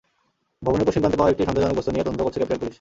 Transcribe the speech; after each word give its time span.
ভবনের 0.65 0.85
পশ্চিম 0.87 1.01
প্রান্তে 1.03 1.19
পাওয়া 1.19 1.31
একটি 1.33 1.43
সন্দেহজনক 1.47 1.77
বস্তু 1.77 1.89
নিয়ে 1.93 2.05
তদন্ত 2.07 2.21
করছে 2.23 2.37
ক্যাপিটল 2.39 2.59
পুলিশ। 2.59 2.69